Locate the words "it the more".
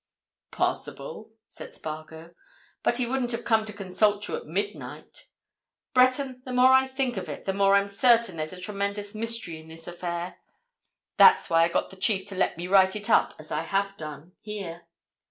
7.29-7.75